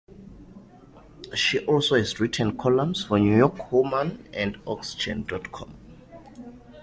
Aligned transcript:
She 1.35 1.59
also 1.67 1.93
has 1.93 2.19
written 2.19 2.57
columns 2.57 3.05
for 3.05 3.19
"New 3.19 3.37
York 3.37 3.71
Woman" 3.71 4.27
and 4.33 4.57
"oxygen 4.65 5.25
dot 5.27 5.51
com". 5.51 5.75